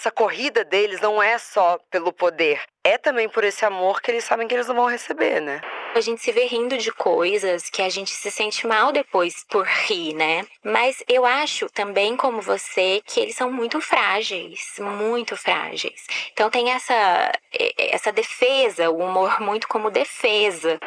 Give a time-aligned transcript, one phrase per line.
[0.00, 4.24] essa corrida deles não é só pelo poder, é também por esse amor que eles
[4.24, 5.60] sabem que eles não vão receber, né?
[5.94, 9.66] A gente se vê rindo de coisas que a gente se sente mal depois por
[9.66, 10.46] rir, né?
[10.64, 16.06] Mas eu acho também, como você, que eles são muito frágeis, muito frágeis.
[16.32, 17.32] Então tem essa,
[17.76, 20.78] essa defesa, o humor muito como defesa.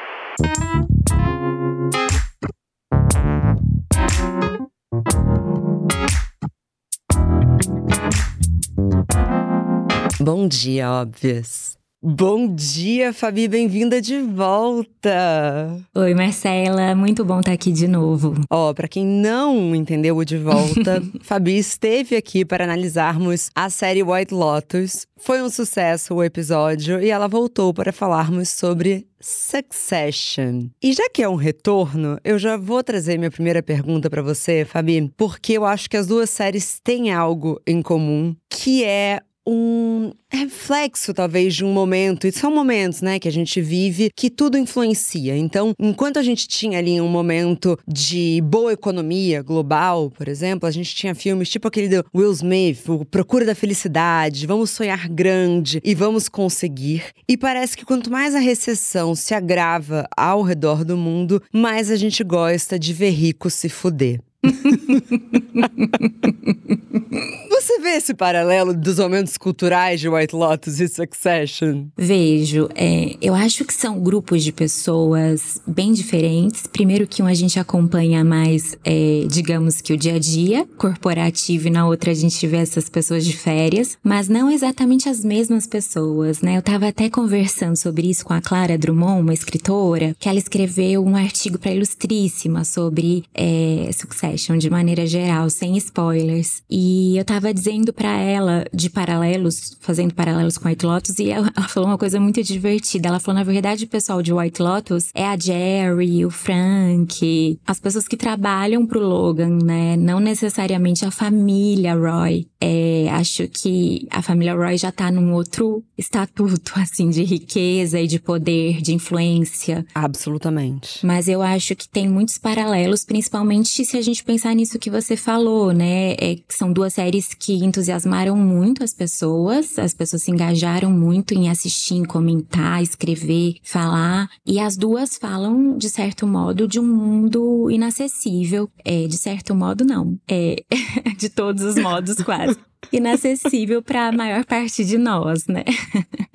[10.19, 11.77] Bom dia, óbvias.
[12.05, 15.79] Bom dia, Fabi, bem-vinda de volta.
[15.95, 18.35] Oi, Marcela, muito bom estar aqui de novo.
[18.49, 23.69] Ó, oh, para quem não entendeu o de volta, Fabi esteve aqui para analisarmos a
[23.69, 25.07] série White Lotus.
[25.17, 30.67] Foi um sucesso o episódio e ela voltou para falarmos sobre Succession.
[30.83, 34.65] E já que é um retorno, eu já vou trazer minha primeira pergunta para você,
[34.65, 40.11] Fabi, porque eu acho que as duas séries têm algo em comum, que é um
[40.31, 44.57] reflexo, talvez, de um momento, e são momentos, né, que a gente vive que tudo
[44.57, 45.37] influencia.
[45.37, 50.71] Então, enquanto a gente tinha ali um momento de boa economia global, por exemplo, a
[50.71, 55.79] gente tinha filmes tipo aquele do Will Smith, o Procura da Felicidade, vamos sonhar grande
[55.83, 57.05] e vamos conseguir.
[57.27, 61.95] E parece que quanto mais a recessão se agrava ao redor do mundo, mais a
[61.95, 64.19] gente gosta de ver rico se fuder.
[67.63, 71.85] Você vê esse paralelo dos momentos culturais de White Lotus e Succession?
[71.97, 72.67] Vejo.
[72.75, 76.67] É, eu acho que são grupos de pessoas bem diferentes.
[76.67, 81.69] Primeiro que um a gente acompanha mais, é, digamos que o dia a dia corporativo
[81.69, 85.65] e na outra a gente vê essas pessoas de férias, mas não exatamente as mesmas
[85.65, 86.57] pessoas, né?
[86.57, 91.01] Eu tava até conversando sobre isso com a Clara Drummond, uma escritora, que ela escreveu
[91.01, 96.61] um artigo para Ilustríssima sobre é, Succession de maneira geral, sem spoilers.
[96.69, 101.51] E eu tava dizendo para ela de paralelos, fazendo paralelos com White Lotus, e ela,
[101.55, 103.09] ela, falou uma coisa muito divertida.
[103.09, 107.79] Ela falou, na verdade, o pessoal de White Lotus é a Jerry, o Frank, as
[107.79, 109.95] pessoas que trabalham pro Logan, né?
[109.95, 112.47] Não necessariamente a família Roy.
[112.59, 118.07] É, acho que a família Roy já tá num outro estatuto, assim, de riqueza e
[118.07, 119.85] de poder, de influência.
[119.93, 121.05] Absolutamente.
[121.05, 125.17] Mas eu acho que tem muitos paralelos, principalmente se a gente pensar nisso que você
[125.17, 126.13] falou, né?
[126.13, 131.49] É, são duas séries que entusiasmaram muito as pessoas, as pessoas se engajaram muito em
[131.49, 134.29] assistir, em comentar, escrever, falar.
[134.45, 138.69] E as duas falam, de certo modo, de um mundo inacessível.
[138.85, 140.17] É, de certo modo, não.
[140.25, 140.63] É,
[141.19, 142.57] de todos os modos, quase
[142.91, 145.63] inacessível para a maior parte de nós, né?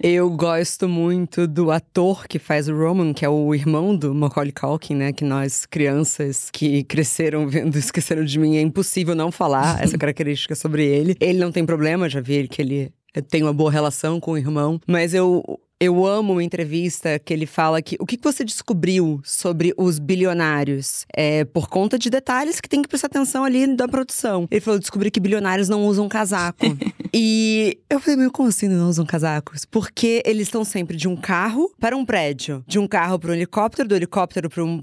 [0.01, 4.53] Eu gosto muito do ator que faz o Roman, que é o irmão do Macaulay
[4.53, 5.13] Culkin, né?
[5.13, 10.55] Que nós, crianças que cresceram vendo Esqueceram de Mim, é impossível não falar essa característica
[10.55, 11.17] sobre ele.
[11.21, 12.93] Ele não tem problema, já vi que ele
[13.29, 15.43] tem uma boa relação com o irmão, mas eu
[15.81, 21.07] eu amo uma entrevista que ele fala que o que você descobriu sobre os bilionários
[21.15, 24.49] é por conta de detalhes que tem que prestar atenção ali da produção.
[24.51, 26.67] Ele falou: descobri que bilionários não usam casaco.
[27.15, 29.65] e eu falei, meu, como assim não usam casacos?
[29.65, 33.35] Porque eles estão sempre de um carro para um prédio, de um carro para um
[33.35, 34.83] helicóptero, do helicóptero para um,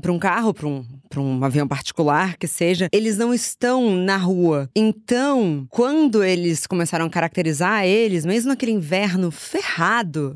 [0.00, 4.16] pra um carro, para um para um avião particular, que seja, eles não estão na
[4.16, 4.68] rua.
[4.74, 10.35] Então, quando eles começaram a caracterizar eles, mesmo naquele inverno ferrado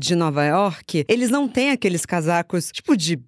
[0.00, 3.18] de Nova York, eles não têm aqueles casacos, tipo de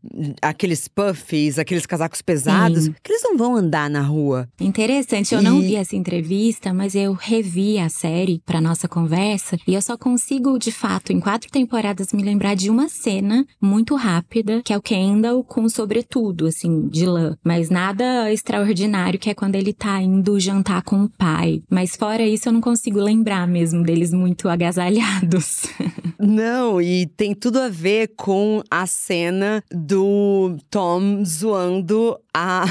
[0.41, 2.94] aqueles puffs, aqueles casacos pesados, Sim.
[3.03, 4.49] que eles não vão andar na rua.
[4.60, 5.44] Interessante, eu e...
[5.44, 9.97] não vi essa entrevista, mas eu revi a série para nossa conversa e eu só
[9.97, 14.77] consigo, de fato, em quatro temporadas me lembrar de uma cena muito rápida, que é
[14.77, 20.00] o Kendall com sobretudo, assim, de lã mas nada extraordinário que é quando ele tá
[20.00, 21.62] indo jantar com o pai.
[21.69, 25.66] Mas fora isso, eu não consigo lembrar mesmo deles muito agasalhados.
[26.19, 32.64] Não, e tem tudo a ver com a cena do Tom zoando a,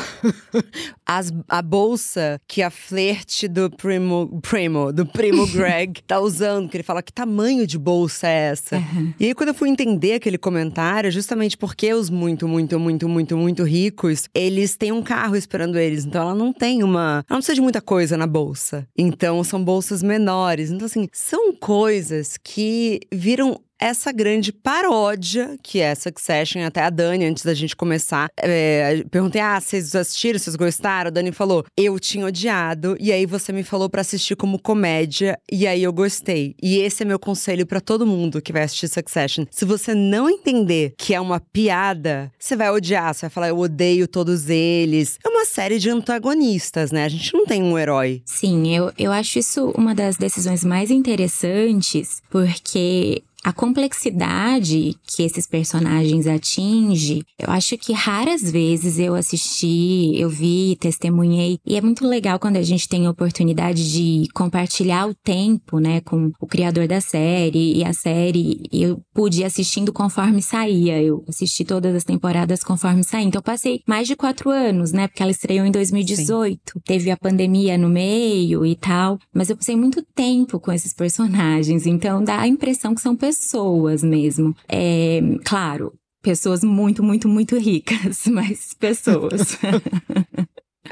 [1.05, 6.77] as, a bolsa que a flerte do primo, primo, do primo Greg tá usando, que
[6.77, 8.77] ele fala que tamanho de bolsa é essa.
[8.77, 9.13] Uhum.
[9.19, 13.37] E aí, quando eu fui entender aquele comentário, justamente porque os muito, muito, muito, muito,
[13.37, 16.05] muito ricos, eles têm um carro esperando eles.
[16.05, 17.23] Então ela não tem uma.
[17.29, 18.87] Ela não precisa de muita coisa na bolsa.
[18.97, 20.71] Então são bolsas menores.
[20.71, 26.61] Então, assim, são coisas que viram essa grande paródia que é Succession.
[26.61, 31.07] Até a Dani, antes da gente começar, é, perguntei: ah, vocês assistiram, vocês gostaram?
[31.07, 35.37] A Dani falou: eu tinha odiado, e aí você me falou para assistir como comédia,
[35.51, 36.55] e aí eu gostei.
[36.61, 39.45] E esse é meu conselho para todo mundo que vai assistir Succession.
[39.49, 43.57] Se você não entender que é uma piada, você vai odiar, você vai falar: eu
[43.57, 45.17] odeio todos eles.
[45.25, 47.05] É uma série de antagonistas, né?
[47.05, 48.21] A gente não tem um herói.
[48.25, 55.47] Sim, eu, eu acho isso uma das decisões mais interessantes, porque a complexidade que esses
[55.47, 62.07] personagens atingem, eu acho que raras vezes eu assisti, eu vi, testemunhei, e é muito
[62.07, 66.87] legal quando a gente tem a oportunidade de compartilhar o tempo, né, com o criador
[66.87, 68.61] da série, e a série.
[68.71, 73.43] Eu pude ir assistindo conforme saía, eu assisti todas as temporadas conforme saía, então eu
[73.43, 76.79] passei mais de quatro anos, né, porque ela estreou em 2018, Sim.
[76.85, 81.87] teve a pandemia no meio e tal, mas eu passei muito tempo com esses personagens,
[81.87, 84.55] então dá a impressão que são pessoas pessoas mesmo.
[84.67, 89.57] É, claro, pessoas muito, muito, muito ricas, mas pessoas.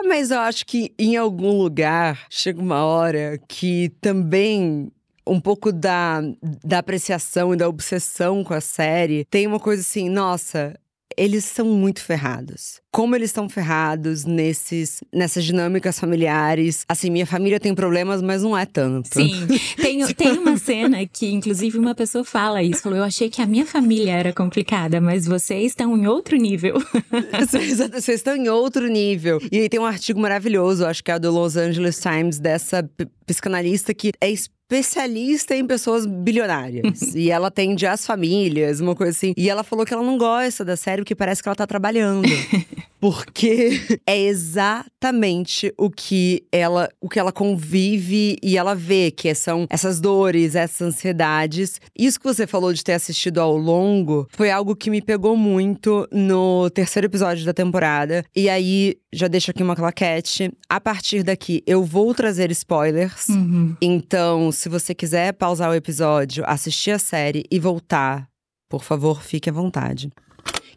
[0.05, 4.89] Mas eu acho que em algum lugar chega uma hora que também
[5.27, 6.21] um pouco da,
[6.63, 10.79] da apreciação e da obsessão com a série tem uma coisa assim, nossa,
[11.19, 12.79] eles são muito ferrados.
[12.93, 16.85] Como eles estão ferrados nesses, nessas dinâmicas familiares.
[16.87, 19.09] Assim, minha família tem problemas, mas não é tanto.
[19.13, 19.45] Sim.
[19.75, 22.81] Tem, tem uma cena que, inclusive, uma pessoa fala isso.
[22.81, 26.75] Falou, eu achei que a minha família era complicada, mas vocês estão em outro nível.
[27.49, 29.39] vocês, estão em outro nível.
[29.51, 32.89] E aí tem um artigo maravilhoso, acho que é do Los Angeles Times, dessa
[33.25, 34.29] psicanalista que é
[34.69, 37.01] especialista em pessoas bilionárias.
[37.15, 39.33] e ela atende as famílias, uma coisa assim.
[39.35, 42.29] E ela falou que ela não gosta da série porque parece que ela tá trabalhando.
[42.99, 49.65] porque é exatamente o que ela o que ela convive e ela vê que são
[49.69, 51.79] essas dores, essas ansiedades.
[51.97, 56.07] Isso que você falou de ter assistido ao longo foi algo que me pegou muito
[56.11, 58.25] no terceiro episódio da temporada.
[58.35, 60.51] E aí já deixo aqui uma claquete.
[60.69, 63.29] A partir daqui eu vou trazer spoilers.
[63.29, 63.75] Uhum.
[63.81, 68.27] Então, se você quiser pausar o episódio, assistir a série e voltar,
[68.69, 70.09] por favor, fique à vontade.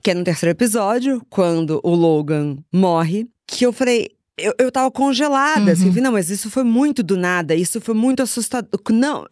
[0.02, 4.90] Que é no terceiro episódio, quando o Logan morre, que eu falei, eu, eu tava
[4.90, 5.90] congelada, assim, uhum.
[5.90, 8.68] assim, não, mas isso foi muito do nada, isso foi muito assustador.
[8.90, 9.24] Não,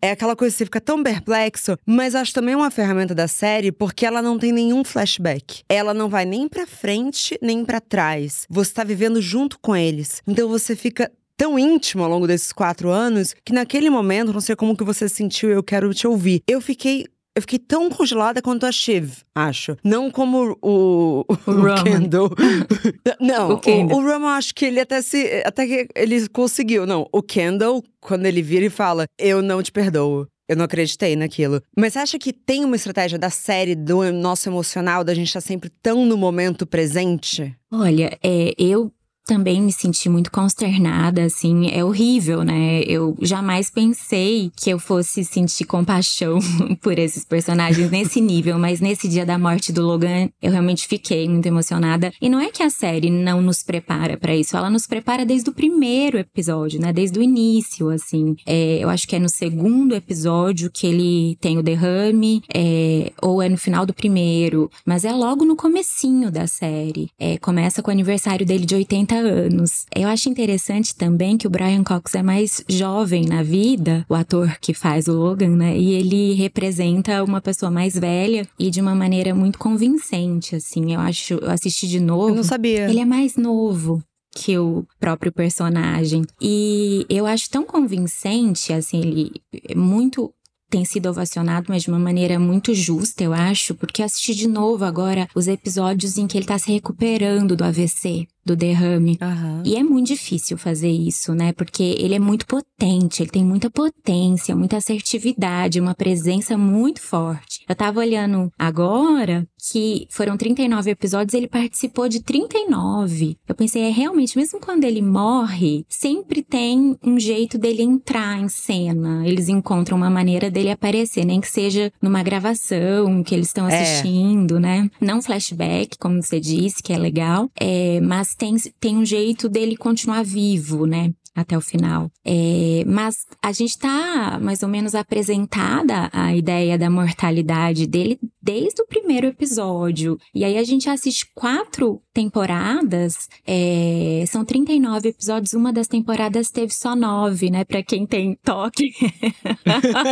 [0.00, 3.72] é aquela coisa que você fica tão perplexo, mas acho também uma ferramenta da série
[3.72, 5.62] porque ela não tem nenhum flashback.
[5.68, 8.46] Ela não vai nem pra frente, nem para trás.
[8.48, 10.22] Você tá vivendo junto com eles.
[10.26, 14.54] Então você fica tão íntimo ao longo desses quatro anos que naquele momento, não sei
[14.54, 16.42] como que você sentiu, eu quero te ouvir.
[16.46, 19.76] Eu fiquei eu fiquei tão congelada quanto a Shiv, acho.
[19.82, 22.30] Não como o, o, o Kendall.
[23.20, 23.98] Não, o, Kendall.
[23.98, 25.42] o, o acho que ele até se.
[25.44, 26.86] Até que ele conseguiu.
[26.86, 30.28] Não, o Kendall, quando ele vira e fala, eu não te perdoo.
[30.46, 31.60] Eu não acreditei naquilo.
[31.76, 35.40] Mas você acha que tem uma estratégia da série, do nosso emocional, da gente estar
[35.40, 37.56] tá sempre tão no momento presente?
[37.72, 38.92] Olha, é, eu
[39.24, 42.82] também me senti muito consternada, assim, é horrível, né?
[42.82, 46.38] Eu jamais pensei que eu fosse sentir compaixão
[46.82, 51.28] por esses personagens nesse nível, mas nesse dia da morte do Logan, eu realmente fiquei
[51.28, 52.12] muito emocionada.
[52.20, 55.48] E não é que a série não nos prepara para isso, ela nos prepara desde
[55.48, 56.92] o primeiro episódio, né?
[56.92, 58.36] Desde o início, assim.
[58.46, 63.40] É, eu acho que é no segundo episódio que ele tem o derrame, é, ou
[63.40, 67.08] é no final do primeiro, mas é logo no comecinho da série.
[67.18, 69.86] É, começa com o aniversário dele de 80 anos.
[69.94, 74.58] Eu acho interessante também que o Brian Cox é mais jovem na vida, o ator
[74.60, 75.76] que faz o Logan, né?
[75.76, 80.94] E ele representa uma pessoa mais velha e de uma maneira muito convincente, assim.
[80.94, 82.30] Eu acho, eu assisti de novo.
[82.30, 82.88] Eu não sabia.
[82.88, 84.02] Ele é mais novo
[84.34, 86.24] que o próprio personagem.
[86.40, 89.32] E eu acho tão convincente, assim, ele
[89.68, 90.32] é muito
[90.74, 94.84] tem sido ovacionado, mas de uma maneira muito justa, eu acho, porque assisti de novo
[94.84, 99.18] agora os episódios em que ele tá se recuperando do AVC do derrame.
[99.22, 99.62] Uhum.
[99.64, 101.52] E é muito difícil fazer isso, né?
[101.52, 107.53] Porque ele é muito potente, ele tem muita potência, muita assertividade, uma presença muito forte.
[107.68, 113.36] Eu tava olhando agora que foram 39 episódios, ele participou de 39.
[113.48, 118.48] Eu pensei, é realmente, mesmo quando ele morre, sempre tem um jeito dele entrar em
[118.48, 119.26] cena.
[119.26, 123.80] Eles encontram uma maneira dele aparecer, nem que seja numa gravação que eles estão é.
[123.80, 124.60] assistindo, é.
[124.60, 124.90] né?
[125.00, 129.76] Não flashback, como você disse, que é legal, é, mas tem, tem um jeito dele
[129.76, 131.12] continuar vivo, né?
[131.34, 132.10] Até o final.
[132.24, 138.82] É, mas a gente tá mais ou menos apresentada a ideia da mortalidade dele desde
[138.82, 140.18] o primeiro episódio.
[140.34, 146.72] E aí a gente assiste quatro temporadas, é, são 39 episódios, uma das temporadas teve
[146.72, 147.64] só nove, né?
[147.64, 148.92] Pra quem tem toque.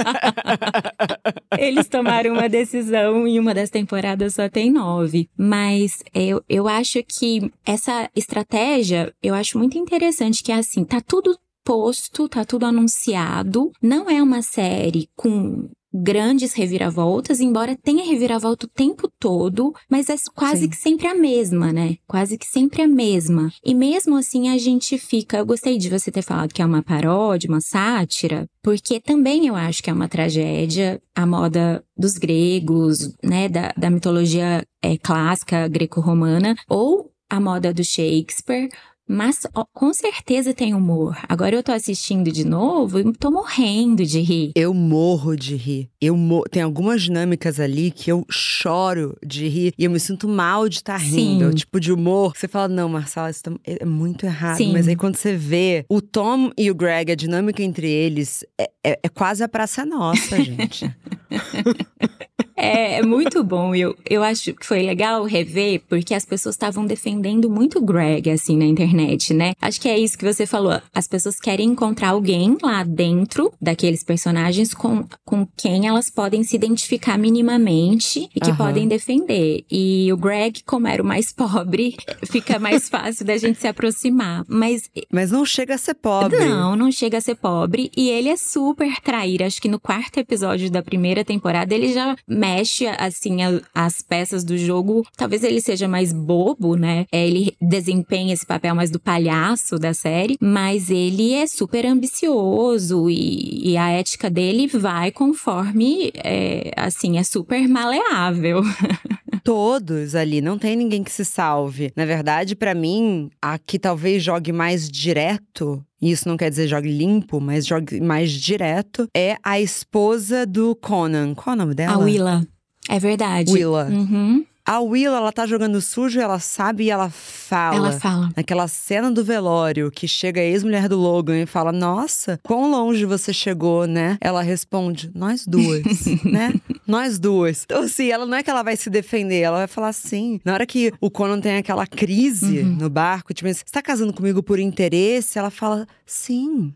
[1.59, 5.29] Eles tomaram uma decisão e uma das temporadas só tem nove.
[5.37, 11.00] Mas eu, eu acho que essa estratégia, eu acho muito interessante, que é assim, tá
[11.12, 13.71] tudo posto, tá tudo anunciado.
[13.83, 20.14] Não é uma série com grandes reviravoltas, embora tenha reviravolta o tempo todo, mas é
[20.35, 20.69] quase Sim.
[20.71, 21.97] que sempre a mesma, né?
[22.07, 23.52] Quase que sempre a mesma.
[23.62, 25.37] E mesmo assim a gente fica.
[25.37, 29.54] Eu gostei de você ter falado que é uma paródia, uma sátira, porque também eu
[29.54, 33.50] acho que é uma tragédia a moda dos gregos, né?
[33.50, 38.69] Da, da mitologia é, clássica greco-romana, ou a moda do Shakespeare,
[39.12, 41.19] mas ó, com certeza tem humor.
[41.28, 44.52] Agora eu tô assistindo de novo e tô morrendo de rir.
[44.54, 45.90] Eu morro de rir.
[46.00, 46.42] Eu mo...
[46.50, 50.76] Tem algumas dinâmicas ali que eu choro de rir e eu me sinto mal de
[50.76, 51.50] estar tá rindo.
[51.50, 51.54] Sim.
[51.54, 52.33] Tipo de humor.
[52.37, 53.52] Você fala, não, Marcela, isso tá...
[53.64, 54.57] é muito errado.
[54.57, 54.73] Sim.
[54.73, 58.71] Mas aí quando você vê o Tom e o Greg, a dinâmica entre eles é,
[58.85, 60.90] é, é quase a praça nossa, gente.
[62.56, 63.75] É, é muito bom.
[63.75, 68.56] Eu, eu acho que foi legal rever, porque as pessoas estavam defendendo muito Greg, assim,
[68.56, 69.52] na internet, né?
[69.61, 70.80] Acho que é isso que você falou.
[70.94, 76.56] As pessoas querem encontrar alguém lá dentro daqueles personagens com, com quem elas podem se
[76.56, 78.56] identificar minimamente e que uhum.
[78.56, 79.64] podem defender.
[79.71, 81.97] E o Greg, como era o mais pobre,
[82.30, 84.44] fica mais fácil da gente se aproximar.
[84.49, 84.90] Mas.
[85.12, 86.38] Mas não chega a ser pobre.
[86.38, 87.90] Não, não chega a ser pobre.
[87.97, 89.47] E ele é super traíra.
[89.47, 92.16] Acho que no quarto episódio da primeira temporada ele já
[92.52, 95.06] mexe, assim, a, as peças do jogo.
[95.16, 97.06] Talvez ele seja mais bobo, né?
[97.11, 103.09] É, ele desempenha esse papel mais do palhaço da série, mas ele é super ambicioso
[103.09, 108.62] e, e a ética dele vai conforme, é, assim, é super maleável.
[109.44, 111.92] Todos ali, não tem ninguém que se salve.
[111.97, 116.90] Na verdade, para mim, a que talvez jogue mais direto isso não quer dizer jogue
[116.90, 121.35] limpo, mas jogue mais direto, é a esposa do Conan.
[121.35, 121.94] Qual é o nome dela?
[121.94, 122.47] A Willa.
[122.88, 123.52] É verdade.
[123.52, 123.87] Willa.
[123.87, 124.44] Uhum.
[124.64, 127.76] A Will, ela tá jogando sujo, ela sabe e ela fala.
[127.76, 128.31] Ela fala.
[128.37, 133.04] Naquela cena do velório, que chega a ex-mulher do Logan e fala: Nossa, quão longe
[133.04, 134.16] você chegou, né?
[134.21, 135.83] Ela responde: Nós duas,
[136.25, 136.54] né?
[136.87, 137.64] Nós duas.
[137.64, 140.40] Então, assim, ela não é que ela vai se defender, ela vai falar assim.
[140.45, 142.76] Na hora que o Conan tem aquela crise uhum.
[142.76, 145.38] no barco, tipo, você tá casando comigo por interesse?
[145.38, 146.73] Ela fala: Sim.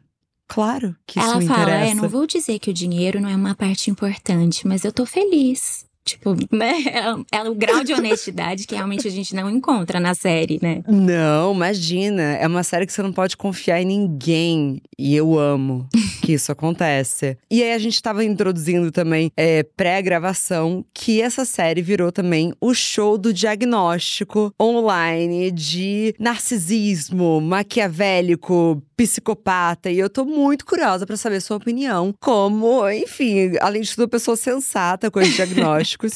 [0.49, 1.71] Claro que ela isso fala, interessa.
[1.71, 4.85] Ela fala, é, não vou dizer que o dinheiro não é uma parte importante, mas
[4.85, 5.85] eu tô feliz.
[6.07, 6.85] Tipo, né?
[7.33, 10.83] É, o grau de honestidade que realmente a gente não encontra na série, né?
[10.87, 12.23] Não, imagina.
[12.37, 14.81] É uma série que você não pode confiar em ninguém.
[14.97, 15.89] E eu amo
[16.23, 17.37] que isso acontece.
[17.57, 22.75] E aí a gente tava introduzindo também, é, pré-gravação, que essa série virou também o
[22.75, 29.91] show do diagnóstico online de narcisismo, maquiavélico, psicopata.
[29.91, 32.15] E eu tô muito curiosa para saber sua opinião.
[32.21, 35.29] Como, enfim, além de tudo, pessoa sensata com os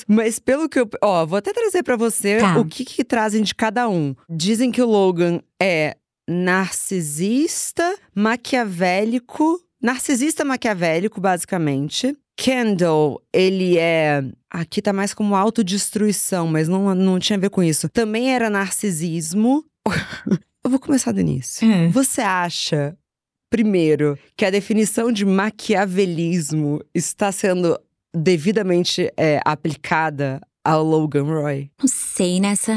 [0.06, 0.88] Mas pelo que eu.
[1.02, 2.58] Ó, vou até trazer para você tá.
[2.58, 4.14] o que, que trazem de cada um.
[4.28, 5.96] Dizem que o Logan é
[6.28, 9.60] narcisista, maquiavélico.
[9.82, 12.16] Narcisista maquiavélico, basicamente.
[12.36, 14.22] Kendall, ele é.
[14.48, 17.88] Aqui tá mais como autodestruição, mas não, não tinha a ver com isso.
[17.88, 19.64] Também era narcisismo.
[20.62, 21.70] Eu vou começar do início.
[21.70, 21.88] É.
[21.88, 22.96] Você acha,
[23.48, 27.78] primeiro, que a definição de maquiavelismo está sendo
[28.14, 31.70] devidamente é, aplicada ao Logan Roy?
[31.80, 32.72] Não sei, nessa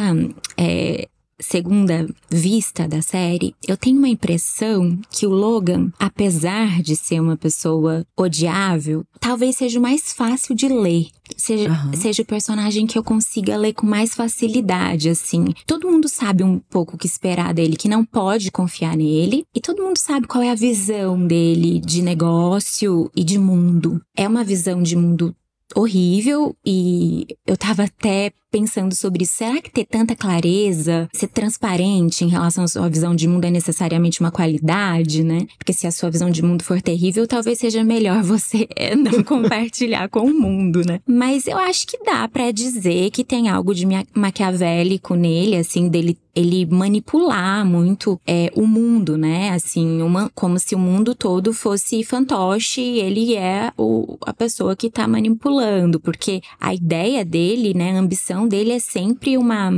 [0.57, 1.07] é,
[1.39, 7.37] segunda vista da série, eu tenho uma impressão que o Logan, apesar de ser uma
[7.37, 11.07] pessoa odiável, talvez seja o mais fácil de ler.
[11.37, 11.93] Seja, uhum.
[11.93, 15.45] seja o personagem que eu consiga ler com mais facilidade, assim.
[15.65, 19.45] Todo mundo sabe um pouco o que esperar dele, que não pode confiar nele.
[19.55, 24.01] E todo mundo sabe qual é a visão dele de negócio e de mundo.
[24.15, 25.35] É uma visão de mundo
[25.75, 29.25] horrível e eu tava até pensando sobre.
[29.25, 33.49] Será que ter tanta clareza, ser transparente em relação à sua visão de mundo é
[33.49, 35.47] necessariamente uma qualidade, né?
[35.57, 40.07] Porque se a sua visão de mundo for terrível, talvez seja melhor você não compartilhar
[40.07, 40.99] com o mundo, né?
[41.07, 46.15] Mas eu acho que dá para dizer que tem algo de maquiavélico nele, assim, dele
[46.35, 49.51] ele manipular muito é, o mundo, né?
[49.51, 54.75] Assim, uma, como se o mundo todo fosse fantoche e ele é o, a pessoa
[54.75, 59.71] que tá manipulando, porque a ideia dele, né, a ambição dele é sempre uma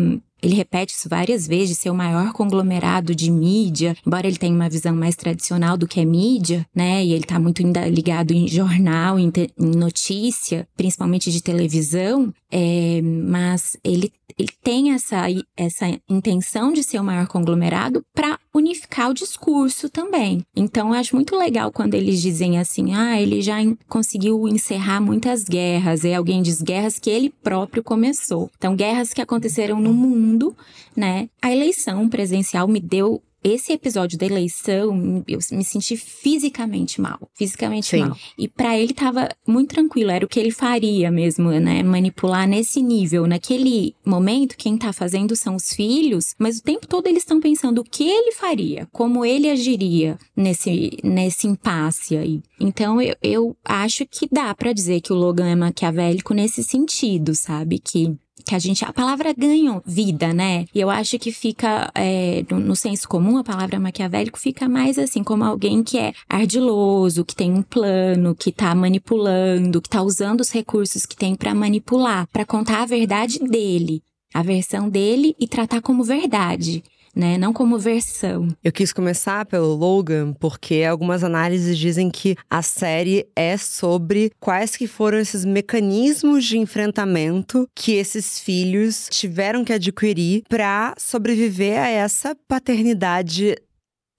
[0.45, 4.69] ele repete isso várias vezes, ser o maior conglomerado de mídia, embora ele tenha uma
[4.69, 7.03] visão mais tradicional do que é mídia, né?
[7.03, 12.31] E ele tá muito ainda ligado em jornal, em, em notícia, principalmente de televisão.
[12.57, 15.25] É, mas ele, ele tem essa,
[15.57, 20.41] essa intenção de ser o maior conglomerado para unificar o discurso também.
[20.55, 23.57] Então, eu acho muito legal quando eles dizem assim: ah, ele já
[23.89, 26.05] conseguiu encerrar muitas guerras.
[26.05, 28.49] E alguém diz guerras que ele próprio começou.
[28.57, 30.55] Então, guerras que aconteceram no mundo,
[30.95, 31.27] né?
[31.41, 37.85] A eleição presidencial me deu esse episódio da eleição, eu me senti fisicamente mal, fisicamente
[37.85, 38.05] Sim.
[38.05, 38.17] mal.
[38.35, 41.83] E para ele tava muito tranquilo, era o que ele faria mesmo, né?
[41.83, 47.05] Manipular nesse nível, naquele momento, quem tá fazendo são os filhos, mas o tempo todo
[47.05, 52.41] eles estão pensando o que ele faria, como ele agiria nesse nesse impasse aí.
[52.59, 57.35] Então eu, eu acho que dá para dizer que o Logan é maquiavélico nesse sentido,
[57.35, 57.77] sabe?
[57.77, 58.83] Que que a gente.
[58.83, 60.65] A palavra ganha vida, né?
[60.73, 61.91] E eu acho que fica.
[61.95, 66.13] É, no, no, senso comum, a palavra maquiavélico fica mais assim, como alguém que é
[66.27, 71.35] ardiloso, que tem um plano, que tá manipulando, que tá usando os recursos que tem
[71.35, 74.01] para manipular, para contar a verdade dele.
[74.33, 76.83] A versão dele e tratar como verdade
[77.15, 77.37] né?
[77.37, 78.47] Não como versão.
[78.63, 84.75] Eu quis começar pelo Logan porque algumas análises dizem que a série é sobre quais
[84.75, 91.87] que foram esses mecanismos de enfrentamento que esses filhos tiveram que adquirir para sobreviver a
[91.87, 93.55] essa paternidade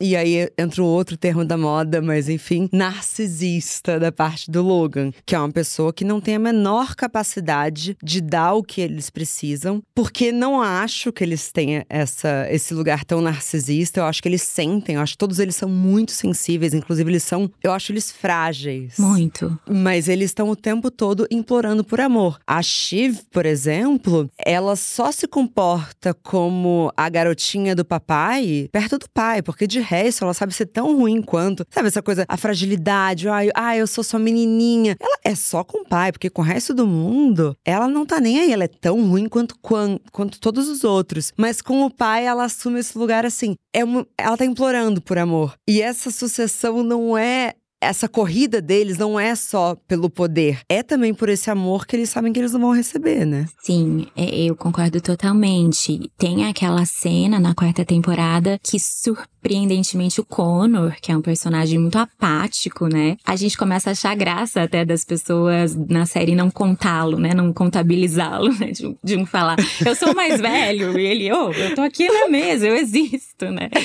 [0.01, 5.11] e aí entra o outro termo da moda, mas enfim, narcisista da parte do Logan,
[5.25, 9.09] que é uma pessoa que não tem a menor capacidade de dar o que eles
[9.11, 14.01] precisam, porque não acho que eles tenham essa, esse lugar tão narcisista.
[14.01, 17.23] Eu acho que eles sentem, eu acho que todos eles são muito sensíveis, inclusive eles
[17.23, 18.99] são, eu acho eles frágeis.
[18.99, 19.59] Muito.
[19.69, 22.39] Mas eles estão o tempo todo implorando por amor.
[22.47, 29.09] A Shiv, por exemplo, ela só se comporta como a garotinha do papai perto do
[29.09, 31.65] pai, porque de resto, ela sabe ser tão ruim quanto.
[31.71, 34.97] Sabe essa coisa, a fragilidade, ai, ah, eu sou sua menininha.
[35.01, 38.21] Ela é só com o pai, porque com o resto do mundo, ela não tá
[38.21, 38.53] nem aí.
[38.53, 41.33] Ela é tão ruim quanto, quanto, quanto todos os outros.
[41.37, 43.55] Mas com o pai, ela assume esse lugar assim.
[43.73, 45.55] É uma, ela tá implorando por amor.
[45.69, 51.13] E essa sucessão não é essa corrida deles não é só pelo poder, é também
[51.13, 53.47] por esse amor que eles sabem que eles não vão receber, né?
[53.63, 56.11] Sim, é, eu concordo totalmente.
[56.17, 61.99] Tem aquela cena na quarta temporada que surpreendentemente o Connor, que é um personagem muito
[61.99, 63.17] apático, né?
[63.25, 67.35] A gente começa a achar graça até das pessoas na série não contá-lo, né?
[67.35, 68.73] Não contabilizá-lo, né?
[68.73, 72.29] De, de, um falar, eu sou mais velho, e ele, oh, eu tô aqui na
[72.29, 73.69] mesa, eu existo, né?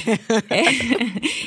[0.50, 0.64] É,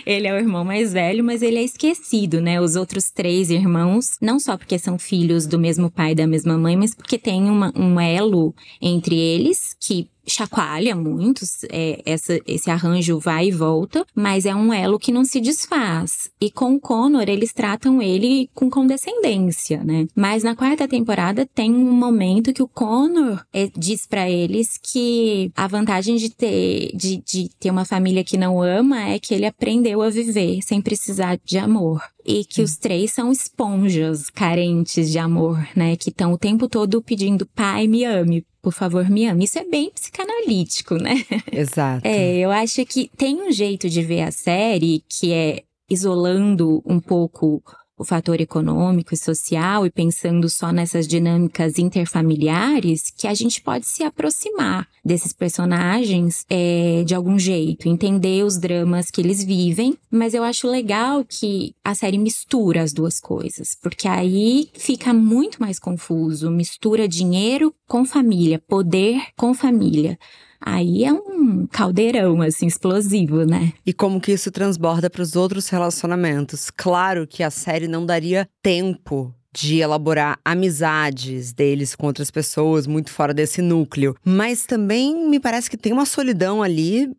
[0.06, 2.60] ele é o irmão mais velho, mas ele é esquecido né?
[2.60, 6.56] Os outros três irmãos, não só porque são filhos do mesmo pai e da mesma
[6.56, 12.70] mãe, mas porque tem uma, um elo entre eles que chacoalha muito, é, essa, esse
[12.70, 16.30] arranjo vai e volta, mas é um elo que não se desfaz.
[16.40, 20.06] E com o Connor, eles tratam ele com condescendência, né?
[20.14, 25.52] Mas na quarta temporada tem um momento que o Connor é, diz para eles que
[25.54, 29.46] a vantagem de ter, de, de ter uma família que não ama é que ele
[29.46, 35.18] aprendeu a viver sem precisar de amor e que os três são esponjas carentes de
[35.18, 35.96] amor, né?
[35.96, 39.44] Que estão o tempo todo pedindo pai me ame, por favor, me ame.
[39.44, 41.24] Isso é bem psicanalítico, né?
[41.52, 42.04] Exato.
[42.14, 47.00] É, eu acho que tem um jeito de ver a série que é isolando um
[47.00, 47.62] pouco
[47.96, 53.86] o fator econômico e social e pensando só nessas dinâmicas interfamiliares, que a gente pode
[53.86, 59.96] se aproximar desses personagens é, de algum jeito, entender os dramas que eles vivem.
[60.10, 65.60] Mas eu acho legal que a série mistura as duas coisas, porque aí fica muito
[65.60, 70.18] mais confuso mistura dinheiro com família, poder com família
[70.64, 73.72] aí é um caldeirão, assim, explosivo, né?
[73.84, 76.70] E como que isso transborda para os outros relacionamentos?
[76.70, 83.10] Claro que a série não daria tempo de elaborar amizades deles com outras pessoas muito
[83.10, 84.16] fora desse núcleo.
[84.24, 87.10] Mas também me parece que tem uma solidão ali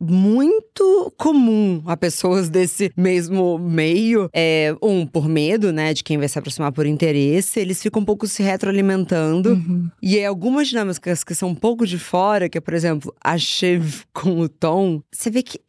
[0.00, 4.28] muito comum a pessoas desse mesmo meio.
[4.32, 8.04] É, um, por medo, né, de quem vai se aproximar por interesse, eles ficam um
[8.04, 9.50] pouco se retroalimentando.
[9.50, 9.88] Uhum.
[10.00, 14.02] E algumas dinâmicas que são um pouco de fora, que é, por exemplo, a Chev
[14.12, 15.60] com o Tom, você vê que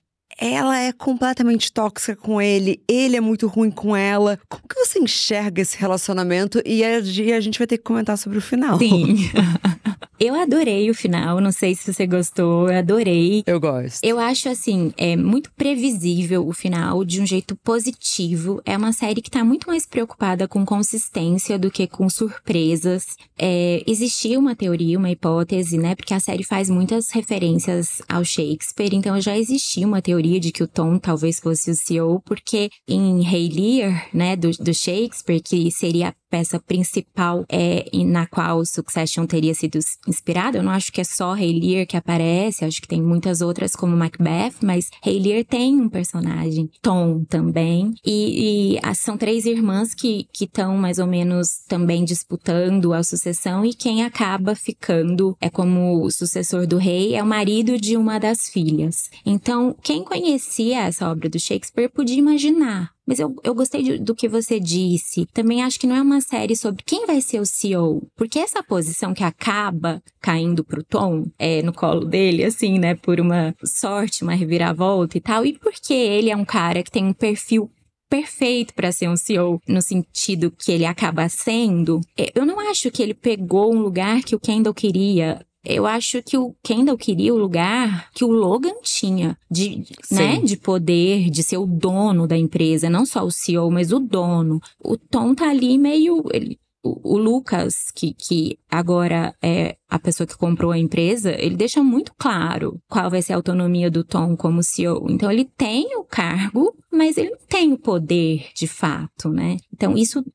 [0.41, 4.39] ela é completamente tóxica com ele, ele é muito ruim com ela.
[4.49, 6.59] Como que você enxerga esse relacionamento?
[6.65, 8.79] E a, e a gente vai ter que comentar sobre o final.
[8.79, 9.29] Sim.
[10.21, 13.41] eu adorei o final, não sei se você gostou, eu adorei.
[13.47, 14.03] Eu gosto.
[14.03, 18.61] Eu acho assim, é muito previsível o final, de um jeito positivo.
[18.63, 23.15] É uma série que tá muito mais preocupada com consistência do que com surpresas.
[23.35, 25.95] É, existia uma teoria, uma hipótese, né?
[25.95, 30.61] Porque a série faz muitas referências ao Shakespeare, então já existia uma teoria de que
[30.61, 35.71] o Tom talvez fosse o CEO, porque em Rei Lear, né, do, do Shakespeare, que
[35.71, 40.57] seria peça principal é na qual Succession teria sido inspirada.
[40.57, 43.75] Eu não acho que é só Hay Lear que aparece, acho que tem muitas outras
[43.75, 49.93] como Macbeth, mas Hay Lear tem um personagem, Tom também, e, e são três irmãs
[49.93, 56.03] que estão mais ou menos também disputando a sucessão e quem acaba ficando é como
[56.03, 59.09] o sucessor do rei é o marido de uma das filhas.
[59.25, 64.15] Então, quem conhecia essa obra do Shakespeare podia imaginar mas eu, eu gostei de, do
[64.15, 65.25] que você disse.
[65.33, 68.07] Também acho que não é uma série sobre quem vai ser o CEO.
[68.15, 72.95] Porque essa posição que acaba caindo pro Tom, é, no colo dele, assim, né?
[72.95, 75.45] Por uma sorte, uma reviravolta e tal.
[75.45, 77.69] E porque ele é um cara que tem um perfil
[78.11, 82.01] perfeito para ser um CEO, no sentido que ele acaba sendo.
[82.17, 85.45] É, eu não acho que ele pegou um lugar que o Kendall queria.
[85.63, 90.57] Eu acho que o Kendall queria o lugar que o Logan tinha, de, né, de
[90.57, 94.59] poder, de ser o dono da empresa, não só o CEO, mas o dono.
[94.83, 96.23] O Tom tá ali meio.
[96.33, 101.55] Ele, o, o Lucas, que, que agora é a pessoa que comprou a empresa, ele
[101.55, 105.05] deixa muito claro qual vai ser a autonomia do Tom como CEO.
[105.09, 109.57] Então, ele tem o cargo, mas ele não tem o poder de fato, né?
[109.71, 110.25] Então, isso,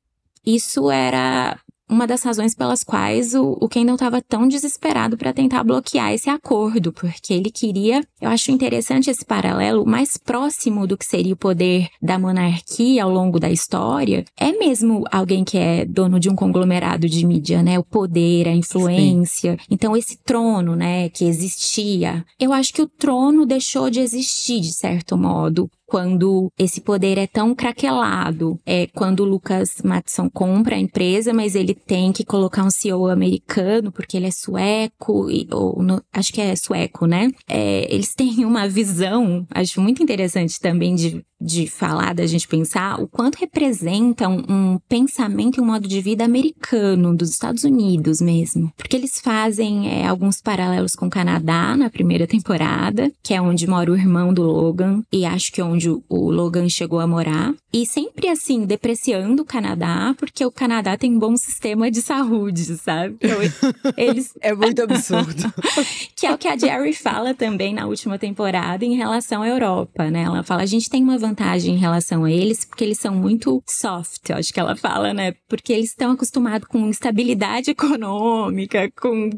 [0.45, 5.63] isso era uma das razões pelas quais o, o Kendall estava tão desesperado para tentar
[5.65, 11.07] bloquear esse acordo, porque ele queria, eu acho interessante esse paralelo, mais próximo do que
[11.07, 16.19] seria o poder da monarquia ao longo da história, é mesmo alguém que é dono
[16.19, 17.79] de um conglomerado de mídia, né?
[17.79, 19.53] O poder, a influência.
[19.53, 19.67] Sim.
[19.71, 24.73] Então esse trono, né, que existia, eu acho que o trono deixou de existir de
[24.73, 28.61] certo modo quando esse poder é tão craquelado.
[28.67, 33.07] É quando o Lucas Matson compra a empresa, mas ele tem que colocar um CEO
[33.07, 37.31] americano porque ele é sueco, e, ou no, acho que é sueco, né?
[37.49, 43.01] É, eles têm uma visão, acho muito interessante também de de falar, da gente pensar
[43.01, 48.21] o quanto representa um, um, pensamento e um modo de vida americano, dos Estados Unidos
[48.21, 48.73] mesmo.
[48.77, 53.67] Porque eles fazem é, alguns paralelos com o Canadá na primeira temporada, que é onde
[53.67, 57.07] mora o irmão do Logan, e acho que é onde o, o Logan chegou a
[57.07, 57.55] morar.
[57.73, 62.65] E sempre assim, depreciando o Canadá, porque o Canadá tem um bom sistema de saúde,
[62.79, 63.17] sabe?
[63.21, 63.39] Então,
[63.97, 64.33] eles...
[64.41, 65.53] é muito absurdo.
[66.17, 70.11] que é o que a Jerry fala também na última temporada em relação à Europa,
[70.11, 70.23] né?
[70.23, 73.63] Ela fala: a gente tem uma vantagem em relação a eles, porque eles são muito
[73.67, 75.35] soft, acho que ela fala, né?
[75.49, 79.31] Porque eles estão acostumados com estabilidade econômica, com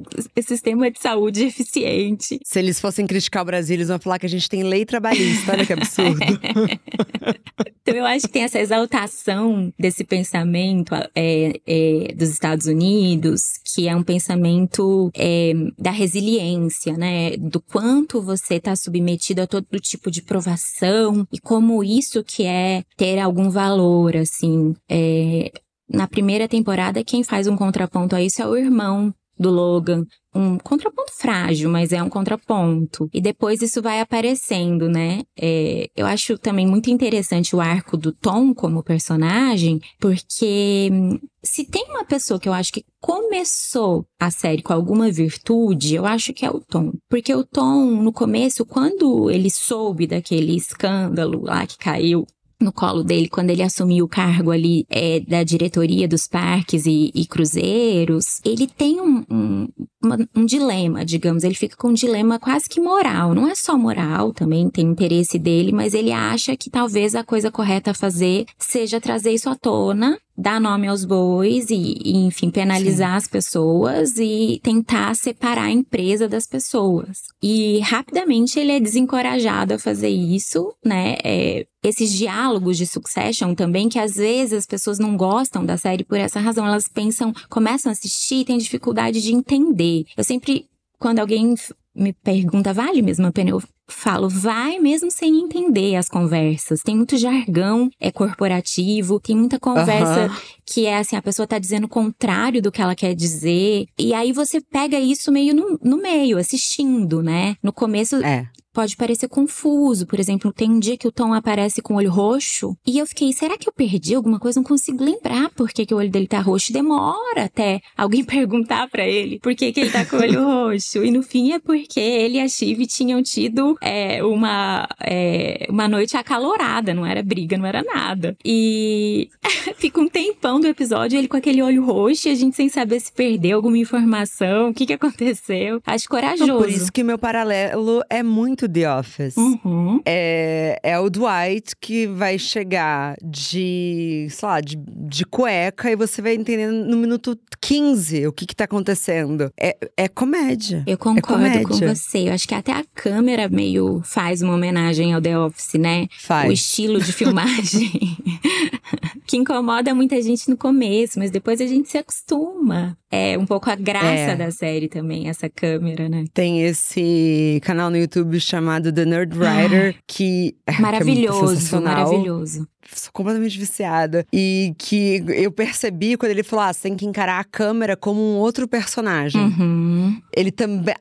[0.42, 2.40] sistema de saúde eficiente.
[2.44, 5.53] Se eles fossem criticar o Brasil, eles vão falar que a gente tem lei trabalhista,
[5.53, 6.18] olha que absurdo.
[7.83, 13.88] então eu acho que tem essa exaltação desse pensamento é, é, dos Estados Unidos, que
[13.88, 17.37] é um pensamento é, da resiliência, né?
[17.37, 22.82] Do quanto você está submetido a todo tipo de provação e como isso que é
[22.96, 24.74] ter algum valor, assim.
[24.88, 25.50] É,
[25.88, 30.05] na primeira temporada, quem faz um contraponto a isso é o irmão do Logan.
[30.35, 33.09] Um contraponto frágil, mas é um contraponto.
[33.12, 35.22] E depois isso vai aparecendo, né?
[35.37, 41.64] É, eu acho também muito interessante o arco do Tom como personagem, porque hum, se
[41.64, 46.33] tem uma pessoa que eu acho que começou a série com alguma virtude, eu acho
[46.33, 46.92] que é o Tom.
[47.09, 52.27] Porque o Tom, no começo, quando ele soube daquele escândalo lá que caiu
[52.60, 57.10] no colo dele quando ele assumiu o cargo ali é, da diretoria dos parques e,
[57.14, 59.68] e cruzeiros, ele tem um, um,
[60.02, 61.44] uma, um, dilema, digamos.
[61.44, 63.34] Ele fica com um dilema quase que moral.
[63.34, 67.50] Não é só moral, também tem interesse dele, mas ele acha que talvez a coisa
[67.50, 72.48] correta a fazer seja trazer isso à tona dar nome aos bois e, e enfim,
[72.48, 73.16] penalizar Sim.
[73.16, 77.24] as pessoas e tentar separar a empresa das pessoas.
[77.42, 81.16] E rapidamente ele é desencorajado a fazer isso, né?
[81.24, 86.05] É, esses diálogos de Succession também, que às vezes as pessoas não gostam da série
[86.05, 90.05] por essa razão, elas pensam, começam a assistir e têm dificuldade de entender.
[90.16, 90.68] Eu sempre,
[91.01, 91.57] quando alguém
[91.92, 96.81] me pergunta, vale mesmo a pena eu falo, vai mesmo sem entender as conversas.
[96.83, 100.31] Tem muito jargão é corporativo, tem muita conversa
[100.66, 103.87] que é assim, a pessoa tá dizendo o contrário do que ela quer dizer.
[103.98, 107.57] E aí você pega isso meio no, no meio, assistindo, né?
[107.62, 108.16] No começo.
[108.16, 108.48] É
[108.79, 110.07] pode parecer confuso.
[110.07, 113.07] Por exemplo, tem um dia que o Tom aparece com o olho roxo e eu
[113.09, 114.61] fiquei, será que eu perdi alguma coisa?
[114.61, 116.72] Não consigo lembrar por que, que o olho dele tá roxo.
[116.72, 121.05] Demora até alguém perguntar para ele por que, que ele tá com o olho roxo.
[121.05, 125.88] E no fim é porque ele e a Chive tinham tido é, uma, é, uma
[125.88, 128.36] noite acalorada, não era briga, não era nada.
[128.44, 129.28] E
[129.76, 133.00] fica um tempão do episódio, ele com aquele olho roxo e a gente sem saber
[133.00, 135.80] se perdeu alguma informação, o que, que aconteceu.
[135.86, 136.44] Acho corajoso.
[136.44, 139.36] Então, por isso que meu paralelo é muito The Office.
[139.36, 140.00] Uhum.
[140.04, 146.20] É, é o Dwight que vai chegar de, sei lá, de, de cueca e você
[146.22, 149.52] vai entender no minuto 15 o que que tá acontecendo.
[149.58, 150.82] É, é comédia.
[150.86, 151.64] Eu é concordo comédia.
[151.64, 152.28] com você.
[152.28, 153.67] Eu acho que até a câmera meio
[154.04, 156.07] faz uma homenagem ao The Office, né?
[156.20, 156.48] Faz.
[156.48, 157.90] O estilo de filmagem.
[159.26, 162.96] que incomoda muita gente no começo, mas depois a gente se acostuma.
[163.11, 164.37] É um pouco a graça É.
[164.37, 166.24] da série também, essa câmera, né?
[166.33, 172.07] Tem esse canal no YouTube chamado The Nerd Writer, que é que é Maravilhoso, sensacional.
[172.07, 172.66] maravilhoso.
[172.94, 174.26] Sou completamente viciada.
[174.32, 178.20] E que eu percebi quando ele falou: ah, você tem que encarar a câmera como
[178.20, 179.40] um outro personagem.
[179.40, 180.20] Uhum.
[180.34, 180.94] Ele também.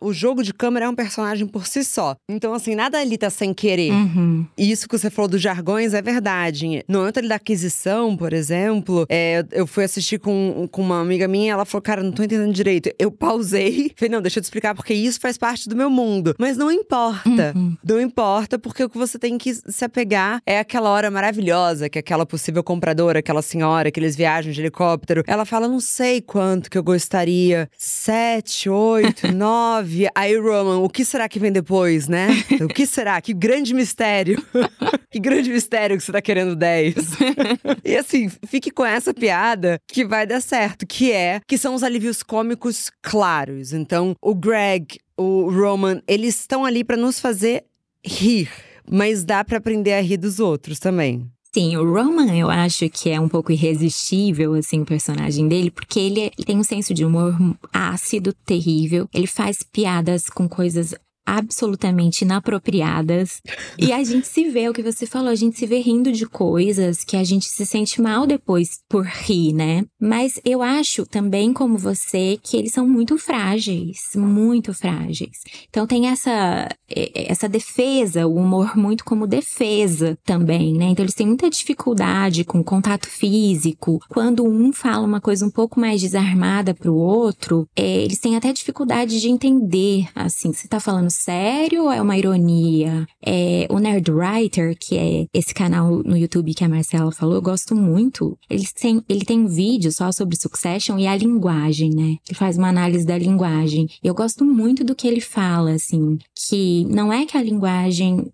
[0.00, 2.16] O jogo de câmera é um personagem por si só.
[2.28, 3.92] Então, assim, nada ali tá sem querer.
[3.92, 4.46] Uhum.
[4.56, 6.84] E isso que você falou dos jargões é verdade.
[6.88, 11.52] No momento da aquisição, por exemplo, é, eu fui assistir com, com uma amiga minha
[11.52, 12.90] ela falou: Cara, não tô entendendo direito.
[12.98, 16.34] Eu pausei, falei: Não, deixa eu te explicar, porque isso faz parte do meu mundo.
[16.38, 17.52] Mas não importa.
[17.54, 17.76] Uhum.
[17.82, 21.98] Não importa, porque o que você tem que se apegar é aquela hora maravilhosa que
[21.98, 26.70] aquela possível compradora, aquela senhora que eles viajam de helicóptero, ela fala: Não sei quanto
[26.70, 27.68] que eu gostaria.
[27.76, 30.08] Sete, oito, nove.
[30.14, 32.28] Aí, Roman, o que será que vem depois, né?
[32.60, 33.20] O que será?
[33.20, 34.42] Que grande mistério.
[35.10, 36.94] que grande mistério que você tá querendo 10.
[37.84, 41.82] e assim, fique com essa piada que vai dar certo, que é que são os
[41.82, 43.72] alívios cômicos claros.
[43.72, 47.64] Então, o Greg, o Roman, eles estão ali pra nos fazer
[48.04, 48.50] rir,
[48.90, 51.26] mas dá pra aprender a rir dos outros também.
[51.52, 55.98] Sim, o Roman eu acho que é um pouco irresistível, assim, o personagem dele, porque
[55.98, 57.34] ele, é- ele tem um senso de humor
[57.72, 59.08] ácido, terrível.
[59.12, 60.94] Ele faz piadas com coisas
[61.38, 63.40] absolutamente inapropriadas.
[63.78, 66.10] E a gente se vê, é o que você falou, a gente se vê rindo
[66.12, 69.84] de coisas que a gente se sente mal depois por rir, né?
[70.00, 75.38] Mas eu acho também, como você, que eles são muito frágeis, muito frágeis.
[75.68, 76.68] Então tem essa,
[77.14, 80.86] essa defesa, o humor muito como defesa também, né?
[80.86, 83.98] Então eles têm muita dificuldade com contato físico.
[84.08, 88.52] Quando um fala uma coisa um pouco mais desarmada pro outro, eh, eles têm até
[88.52, 93.06] dificuldade de entender, assim, você tá falando sério ou é uma ironia?
[93.24, 97.42] É, o Nerd Writer, que é esse canal no YouTube que a Marcela falou, eu
[97.42, 98.38] gosto muito.
[98.48, 102.16] Ele tem, ele tem um vídeo só sobre Succession e a linguagem, né?
[102.28, 103.88] Ele faz uma análise da linguagem.
[104.02, 108.32] Eu gosto muito do que ele fala, assim, que não é que a linguagem,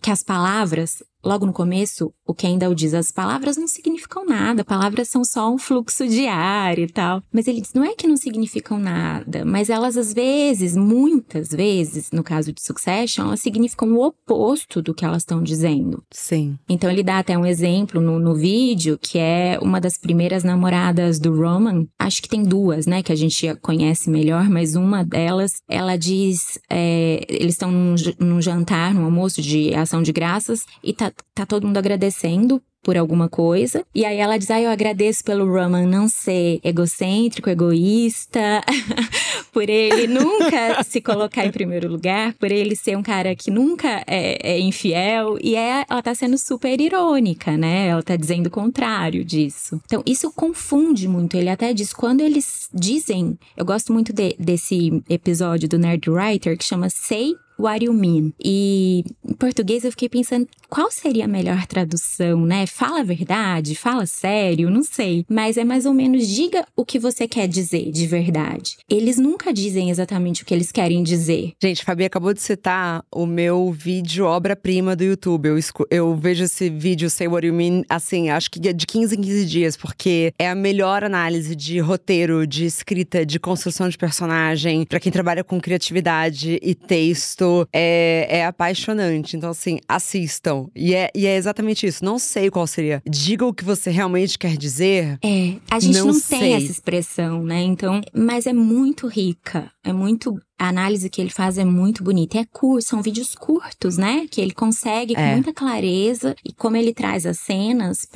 [0.00, 5.08] que as palavras logo no começo, o Kendall diz: as palavras não significam nada, palavras
[5.08, 7.22] são só um fluxo de ar e tal.
[7.32, 12.10] Mas ele diz: não é que não significam nada, mas elas às vezes, muitas vezes,
[12.12, 16.02] no caso de Succession, elas significam o oposto do que elas estão dizendo.
[16.12, 16.56] Sim.
[16.68, 21.18] Então ele dá até um exemplo no, no vídeo, que é uma das primeiras namoradas
[21.18, 21.86] do Roman.
[21.98, 26.58] Acho que tem duas, né, que a gente conhece melhor, mas uma delas, ela diz:
[26.70, 31.44] é, eles estão num, num jantar, num almoço de ação de graças, e tá, tá
[31.46, 32.62] todo mundo agradecendo.
[32.82, 33.84] Por alguma coisa.
[33.92, 38.62] E aí ela diz: Ah, eu agradeço pelo Roman não ser egocêntrico, egoísta,
[39.52, 44.04] por ele nunca se colocar em primeiro lugar, por ele ser um cara que nunca
[44.06, 45.36] é, é infiel.
[45.42, 47.88] E é, ela tá sendo super irônica, né?
[47.88, 49.80] Ela tá dizendo o contrário disso.
[49.86, 51.36] Então, isso confunde muito.
[51.36, 53.36] Ele até diz, quando eles dizem.
[53.56, 58.32] Eu gosto muito de- desse episódio do Nerd Writer que chama Say What You Mean.
[58.42, 62.66] E em português eu fiquei pensando qual seria a melhor tradução, né?
[62.66, 65.24] Fala a verdade, fala sério, não sei.
[65.28, 68.76] Mas é mais ou menos diga o que você quer dizer de verdade.
[68.90, 71.52] Eles nunca dizem exatamente o que eles querem dizer.
[71.62, 75.48] Gente, Fabi acabou de citar o meu vídeo obra-prima do YouTube.
[75.48, 75.58] Eu,
[75.90, 79.46] eu vejo esse vídeo, Say What You Mean, assim, acho que de 15 em 15
[79.46, 84.84] dias, porque é a melhor análise de roteiro, de escrita, de construção de personagem.
[84.84, 89.36] Pra quem trabalha com criatividade e texto, é, é apaixonante.
[89.36, 90.66] Então, assim, assistam.
[90.74, 92.04] E é, e é exatamente isso.
[92.04, 93.02] Não sei qual seria.
[93.08, 95.18] Diga o que você realmente quer dizer.
[95.24, 97.62] É, a gente Não não, tem essa expressão, né?
[97.62, 102.38] Então, mas é muito rica, é muito a análise que ele faz é muito bonita.
[102.38, 104.26] É curto, são vídeos curtos, né?
[104.30, 105.32] Que ele consegue com É.
[105.32, 108.06] muita clareza e como ele traz as cenas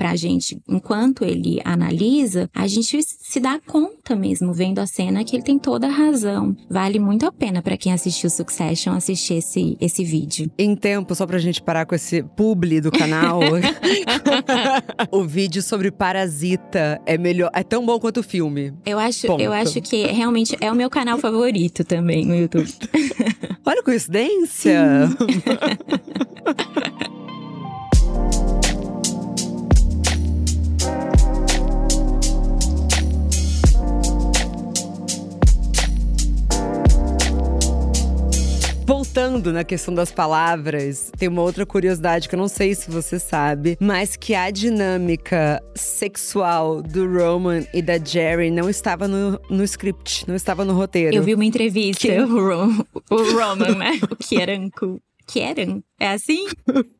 [0.00, 5.22] pra pra gente, enquanto ele analisa, a gente se dá conta mesmo vendo a cena
[5.22, 6.56] que ele tem toda a razão.
[6.68, 10.50] Vale muito a pena pra quem assistiu Succession assistir esse esse vídeo.
[10.58, 13.40] Em tempo, só pra gente parar com esse publi do canal.
[15.12, 18.72] o vídeo sobre Parasita é melhor, é tão bom quanto o filme.
[18.84, 19.40] Eu acho, Ponto.
[19.40, 22.68] eu acho que realmente é o meu canal favorito também no YouTube.
[23.64, 25.08] Olha a coincidência!
[38.90, 43.20] Voltando na questão das palavras, tem uma outra curiosidade que eu não sei se você
[43.20, 49.62] sabe, mas que a dinâmica sexual do Roman e da Jerry não estava no, no
[49.62, 51.14] script, não estava no roteiro.
[51.14, 52.18] Eu vi uma entrevista, que...
[52.18, 54.00] o, Rom, o Roman, né?
[54.10, 55.00] o Kieranku.
[55.24, 55.82] Kieran.
[56.00, 56.48] É assim?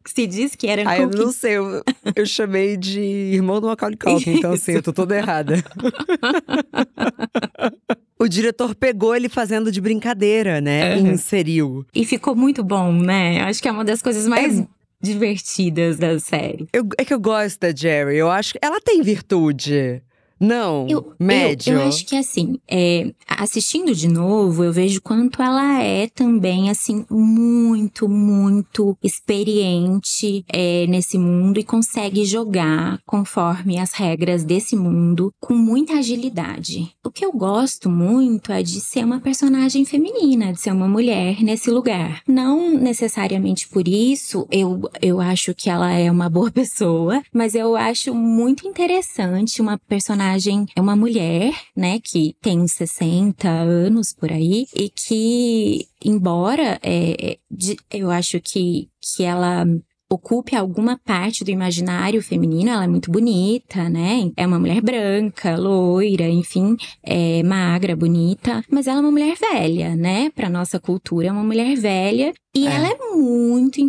[0.07, 1.59] Se diz Kieran Ah, eu não sei.
[1.59, 1.83] Eu,
[2.15, 5.57] eu chamei de irmão do Macaulay Culkin, então assim, eu tô toda errada.
[8.21, 10.99] o diretor pegou ele fazendo de brincadeira, né?
[10.99, 11.87] E inseriu.
[11.95, 13.41] E ficou muito bom, né?
[13.41, 14.61] Acho que é uma das coisas mais.
[14.61, 14.67] É
[15.03, 16.69] divertidas da série.
[16.75, 18.19] Eu, é que eu gosto da Jerry.
[18.19, 20.03] Eu acho que ela tem virtude.
[20.41, 21.75] Não, eu, médio.
[21.75, 26.71] Eu, eu, acho que assim, é, assistindo de novo, eu vejo quanto ela é também,
[26.71, 35.31] assim, muito, muito experiente é, nesse mundo e consegue jogar conforme as regras desse mundo
[35.39, 36.91] com muita agilidade.
[37.05, 41.43] O que eu gosto muito é de ser uma personagem feminina, de ser uma mulher
[41.43, 42.23] nesse lugar.
[42.27, 47.77] Não necessariamente por isso eu, eu acho que ela é uma boa pessoa, mas eu
[47.77, 54.13] acho muito interessante uma personagem personagem é uma mulher, né, que tem uns 60 anos
[54.13, 59.67] por aí e que, embora é, de, eu acho que, que ela
[60.13, 64.33] ocupe alguma parte do imaginário feminino, ela é muito bonita, né?
[64.37, 69.95] É uma mulher branca, loira, enfim, é magra, bonita, mas ela é uma mulher velha,
[69.95, 70.31] né?
[70.31, 72.73] Para nossa cultura é uma mulher velha e é.
[72.73, 73.81] ela é muito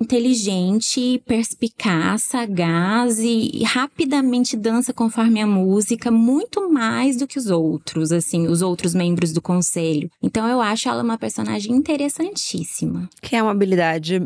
[0.00, 8.12] inteligente, perspicaz, sagaz e, rapidamente dança conforme a música, muito mais do que os outros,
[8.12, 10.10] assim, os outros membros do conselho.
[10.22, 13.08] Então eu acho ela uma personagem interessantíssima.
[13.20, 14.20] Que é uma habilidade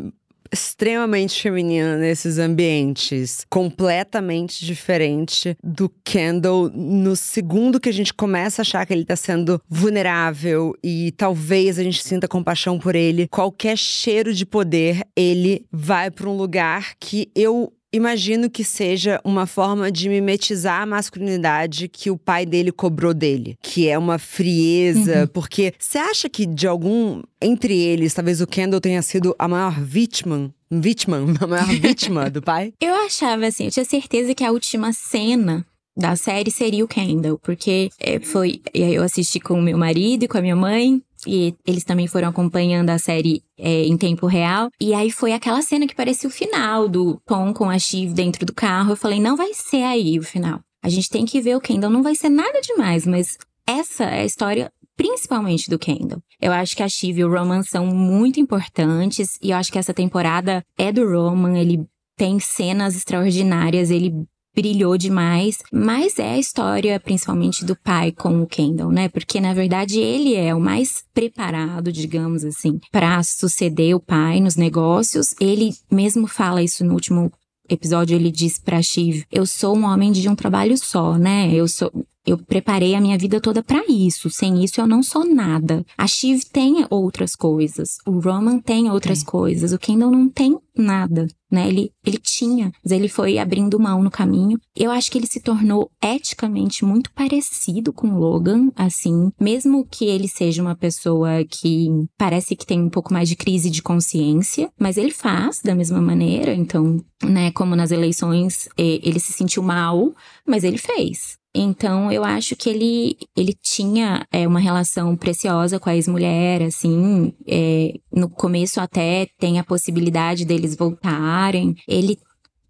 [0.53, 8.63] extremamente feminina nesses ambientes, completamente diferente do Kendall no segundo que a gente começa a
[8.63, 13.27] achar que ele tá sendo vulnerável e talvez a gente sinta compaixão por ele.
[13.27, 19.45] Qualquer cheiro de poder, ele vai para um lugar que eu imagino que seja uma
[19.45, 25.21] forma de mimetizar a masculinidade que o pai dele cobrou dele, que é uma frieza,
[25.21, 25.27] uhum.
[25.27, 29.79] porque você acha que de algum entre eles, talvez o Kendall tenha sido a maior
[29.79, 32.73] vítima vítima, a maior vítima do pai?
[32.81, 37.37] Eu achava assim, eu tinha certeza que a última cena da série seria o Kendall,
[37.37, 38.61] porque é, foi.
[38.73, 41.01] Eu assisti com o meu marido e com a minha mãe.
[41.27, 44.69] E eles também foram acompanhando a série é, em tempo real.
[44.79, 48.45] E aí foi aquela cena que parecia o final do Tom com a Shiv dentro
[48.45, 48.91] do carro.
[48.91, 50.59] Eu falei, não vai ser aí o final.
[50.83, 51.91] A gente tem que ver o Kendall.
[51.91, 56.21] Não vai ser nada demais, mas essa é a história principalmente do Kendall.
[56.39, 59.37] Eu acho que a Shiv e o Roman são muito importantes.
[59.41, 61.57] E eu acho que essa temporada é do Roman.
[61.57, 64.13] Ele tem cenas extraordinárias, ele
[64.55, 69.09] brilhou demais, mas é a história principalmente do pai com o Kendall, né?
[69.09, 74.55] Porque na verdade ele é o mais preparado, digamos assim, para suceder o pai nos
[74.55, 75.35] negócios.
[75.39, 77.31] Ele mesmo fala isso no último
[77.69, 81.51] episódio, ele diz para Shiv: "Eu sou um homem de um trabalho só, né?
[81.53, 81.91] Eu sou
[82.25, 84.29] eu preparei a minha vida toda para isso.
[84.29, 85.85] Sem isso eu não sou nada.
[85.97, 87.97] A Shiv tem outras coisas.
[88.05, 89.25] O Roman tem outras é.
[89.25, 89.73] coisas.
[89.73, 91.67] O Kendall não tem nada, né?
[91.67, 94.57] Ele, ele tinha, mas ele foi abrindo mão no caminho.
[94.75, 100.05] Eu acho que ele se tornou eticamente muito parecido com o Logan, assim, mesmo que
[100.05, 104.71] ele seja uma pessoa que parece que tem um pouco mais de crise de consciência,
[104.79, 110.13] mas ele faz da mesma maneira, então, né, como nas eleições, ele se sentiu mal,
[110.47, 111.37] mas ele fez.
[111.55, 117.33] Então, eu acho que ele, ele tinha é, uma relação preciosa com a ex-mulher, assim.
[117.47, 121.75] É, no começo até tem a possibilidade deles voltarem.
[121.87, 122.17] Ele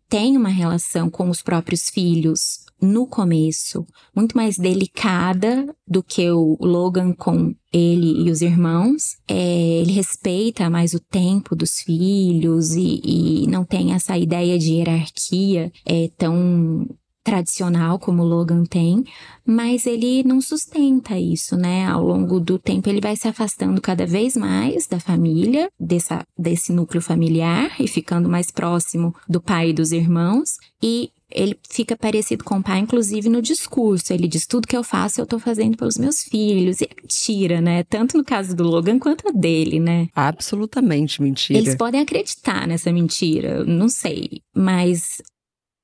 [0.10, 6.58] tem uma relação com os próprios filhos no começo muito mais delicada do que o
[6.60, 9.16] Logan com ele e os irmãos.
[9.28, 14.74] É, ele respeita mais o tempo dos filhos e, e, não tem essa ideia de
[14.74, 16.86] hierarquia é, tão
[17.24, 19.04] tradicional como o Logan tem,
[19.46, 21.86] mas ele não sustenta isso, né?
[21.86, 26.74] Ao longo do tempo ele vai se afastando cada vez mais da família, dessa, desse
[26.74, 32.44] núcleo familiar e ficando mais próximo do pai e dos irmãos e ele fica parecido
[32.44, 34.14] com o pai, inclusive no discurso.
[34.14, 36.80] Ele diz: tudo que eu faço, eu tô fazendo pelos meus filhos.
[36.80, 37.84] E é mentira, né?
[37.84, 40.08] Tanto no caso do Logan quanto a dele, né?
[40.16, 41.58] Absolutamente mentira.
[41.58, 44.42] Eles podem acreditar nessa mentira, não sei.
[44.56, 45.22] Mas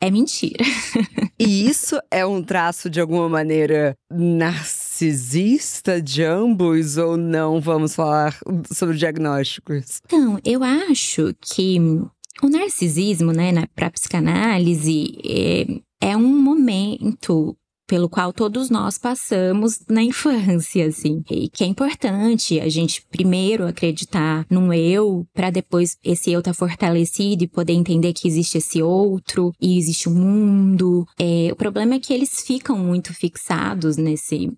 [0.02, 0.64] é mentira.
[1.38, 7.60] e isso é um traço de alguma maneira narcisista de ambos ou não?
[7.60, 8.38] Vamos falar
[8.72, 10.02] sobre diagnósticos.
[10.06, 11.78] Então, eu acho que
[12.42, 17.56] o narcisismo, né, para psicanálise, é, é um momento
[17.90, 21.24] pelo qual todos nós passamos na infância, assim.
[21.28, 26.54] E que é importante a gente primeiro acreditar num eu, para depois esse eu tá
[26.54, 31.04] fortalecido e poder entender que existe esse outro e existe um mundo.
[31.18, 34.52] É, o problema é que eles ficam muito fixados nesse,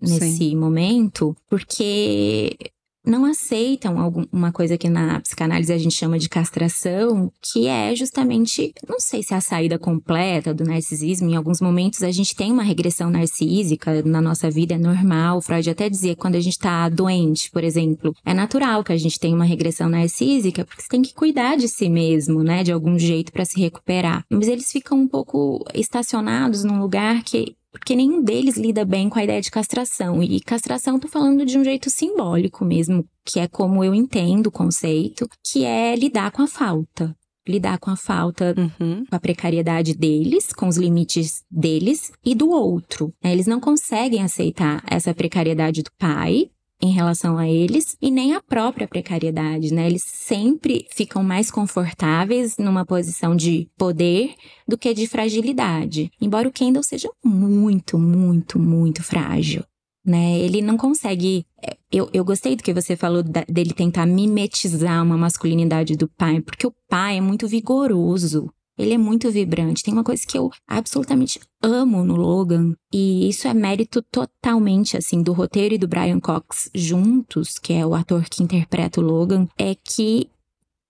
[0.00, 2.56] nesse momento, porque
[3.04, 8.72] não aceitam alguma coisa que na psicanálise a gente chama de castração, que é justamente,
[8.88, 12.52] não sei se é a saída completa do narcisismo, em alguns momentos a gente tem
[12.52, 15.40] uma regressão narcísica na nossa vida, é normal.
[15.40, 19.18] Freud até dizia quando a gente tá doente, por exemplo, é natural que a gente
[19.18, 22.98] tenha uma regressão narcísica, porque você tem que cuidar de si mesmo, né, de algum
[22.98, 24.24] jeito para se recuperar.
[24.30, 29.18] Mas eles ficam um pouco estacionados num lugar que porque nenhum deles lida bem com
[29.18, 30.22] a ideia de castração.
[30.22, 34.52] E castração, tô falando de um jeito simbólico mesmo, que é como eu entendo o
[34.52, 37.14] conceito, que é lidar com a falta.
[37.48, 39.04] Lidar com a falta, uhum.
[39.06, 43.12] com a precariedade deles, com os limites deles e do outro.
[43.22, 46.50] Eles não conseguem aceitar essa precariedade do pai,
[46.80, 49.86] em relação a eles e nem a própria precariedade, né?
[49.86, 54.34] Eles sempre ficam mais confortáveis numa posição de poder
[54.66, 56.10] do que de fragilidade.
[56.20, 59.62] Embora o Kendall seja muito, muito, muito frágil.
[60.04, 60.38] Né?
[60.38, 61.44] Ele não consegue.
[61.62, 66.08] É, eu, eu gostei do que você falou da, dele tentar mimetizar uma masculinidade do
[66.08, 68.50] pai, porque o pai é muito vigoroso.
[68.80, 69.82] Ele é muito vibrante.
[69.82, 75.22] Tem uma coisa que eu absolutamente amo no Logan, e isso é mérito totalmente, assim,
[75.22, 79.46] do roteiro e do Brian Cox juntos, que é o ator que interpreta o Logan,
[79.58, 80.28] é que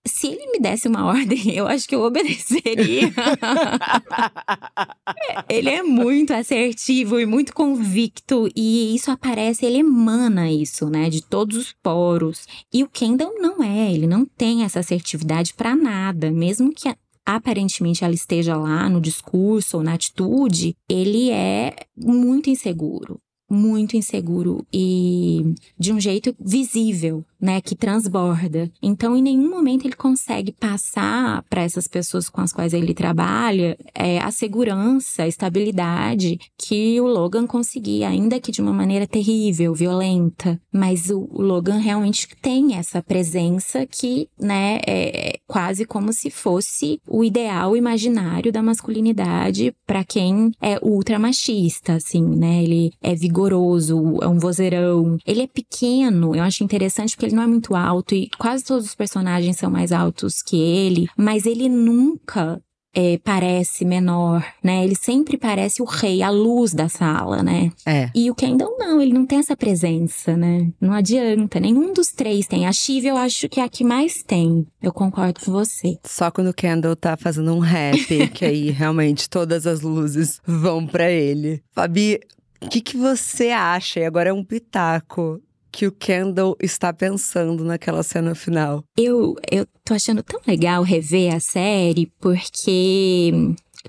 [0.05, 3.13] se ele me desse uma ordem, eu acho que eu obedeceria.
[5.47, 11.21] ele é muito assertivo e muito convicto, e isso aparece, ele emana isso, né, de
[11.21, 12.47] todos os poros.
[12.73, 16.89] E o Kendall não é, ele não tem essa assertividade para nada, mesmo que
[17.25, 23.19] aparentemente ela esteja lá no discurso ou na atitude, ele é muito inseguro
[23.51, 28.71] muito inseguro e de um jeito visível, né, que transborda.
[28.81, 33.77] Então, em nenhum momento ele consegue passar para essas pessoas com as quais ele trabalha
[33.93, 39.73] é, a segurança, a estabilidade que o Logan conseguia, ainda que de uma maneira terrível,
[39.73, 40.61] violenta.
[40.71, 46.99] Mas o, o Logan realmente tem essa presença que, né, é quase como se fosse
[47.07, 52.63] o ideal imaginário da masculinidade para quem é ultra machista, assim, né?
[52.63, 55.17] Ele é vigoroso, é um vozeirão.
[55.25, 58.85] Ele é pequeno, eu acho interessante porque ele não é muito alto e quase todos
[58.85, 62.61] os personagens são mais altos que ele, mas ele nunca
[62.93, 64.83] é, parece menor, né?
[64.83, 67.71] Ele sempre parece o rei, a luz da sala, né?
[67.85, 68.09] É.
[68.13, 70.69] E o Kendall não, ele não tem essa presença, né?
[70.79, 72.67] Não adianta, nenhum dos três tem.
[72.67, 74.65] A Shiv eu acho que é a que mais tem.
[74.81, 75.97] Eu concordo com você.
[76.05, 80.85] Só quando o Kendall tá fazendo um rap, que aí realmente todas as luzes vão
[80.85, 81.63] para ele.
[81.71, 82.19] Fabi,
[82.61, 83.99] o que, que você acha?
[83.99, 85.41] E agora é um pitaco
[85.71, 88.83] que o Kendall está pensando naquela cena final?
[88.97, 93.31] Eu, eu tô achando tão legal rever a série, porque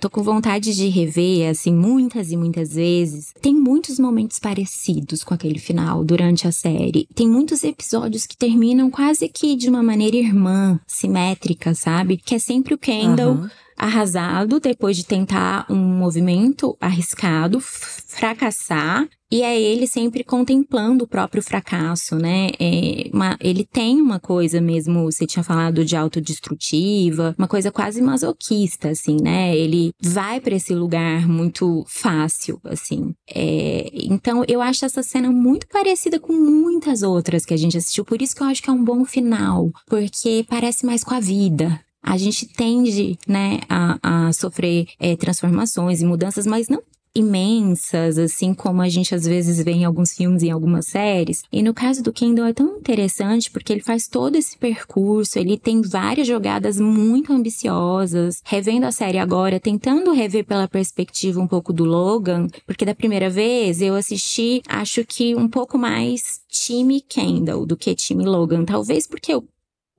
[0.01, 3.33] tô com vontade de rever, assim, muitas e muitas vezes.
[3.43, 7.09] Tem muitos momentos parecidos com aquele final durante a série.
[7.15, 12.17] Tem muitos episódios que terminam quase que de uma maneira irmã, simétrica, sabe?
[12.17, 13.35] Que é sempre o Kendall.
[13.35, 13.49] Uhum
[13.83, 19.09] arrasado depois de tentar um movimento arriscado, fracassar.
[19.29, 22.51] E é ele sempre contemplando o próprio fracasso, né?
[22.61, 28.03] É uma, ele tem uma coisa mesmo, você tinha falado de autodestrutiva, uma coisa quase
[28.03, 29.57] masoquista, assim, né?
[29.57, 33.15] Ele vai para esse lugar muito fácil, assim.
[33.35, 38.05] É, então, eu acho essa cena muito parecida com muitas outras que a gente assistiu,
[38.05, 41.21] por isso que eu acho que é um bom final, porque parece mais com a
[41.21, 46.83] vida, a gente tende, né, a, a sofrer é, transformações e mudanças, mas não
[47.15, 51.43] imensas, assim como a gente às vezes vê em alguns filmes e em algumas séries.
[51.53, 55.59] E no caso do Kendall é tão interessante porque ele faz todo esse percurso, ele
[55.59, 58.41] tem várias jogadas muito ambiciosas.
[58.45, 63.29] Revendo a série agora, tentando rever pela perspectiva um pouco do Logan, porque da primeira
[63.29, 68.65] vez eu assisti, acho que um pouco mais time Kendall do que time Logan.
[68.65, 69.45] Talvez porque eu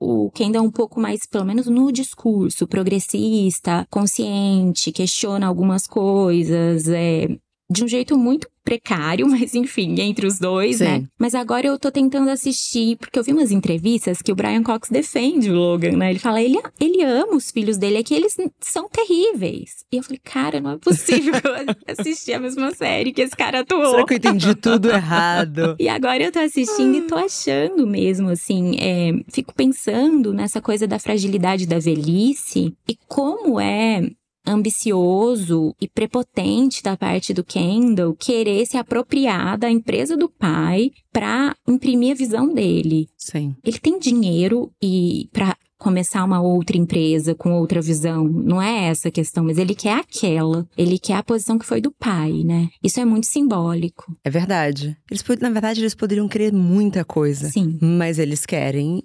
[0.04, 6.88] o Kendall é um pouco mais, pelo menos no discurso, progressista, consciente, questiona algumas coisas,
[6.88, 7.28] é,
[7.70, 10.86] de um jeito muito precário, mas enfim, entre os dois, né?
[10.86, 11.02] Sim.
[11.02, 11.08] né?
[11.18, 14.88] Mas agora eu tô tentando assistir, porque eu vi umas entrevistas que o Brian Cox
[14.88, 16.10] defende o Logan, né?
[16.10, 19.84] Ele fala, ele, ele ama os filhos dele, é que eles são terríveis.
[19.92, 21.34] E eu falei, cara, não é possível
[21.86, 23.90] assistir a mesma série que esse cara atuou.
[23.90, 25.76] Será que eu entendi tudo errado?
[25.78, 30.86] e agora eu tô assistindo e tô achando mesmo, assim, é, fico pensando nessa coisa
[30.86, 34.10] da fragilidade da velhice e como é
[34.46, 41.56] ambicioso e prepotente da parte do Kendall querer se apropriar da empresa do pai para
[41.66, 43.08] imprimir a visão dele.
[43.16, 43.54] Sim.
[43.64, 48.24] Ele tem dinheiro e para começar uma outra empresa com outra visão.
[48.24, 50.66] Não é essa a questão, mas ele quer aquela.
[50.78, 52.70] Ele quer a posição que foi do pai, né?
[52.82, 54.16] Isso é muito simbólico.
[54.24, 54.96] É verdade.
[55.10, 57.50] Eles, na verdade, eles poderiam querer muita coisa.
[57.50, 57.78] Sim.
[57.82, 59.02] Mas eles querem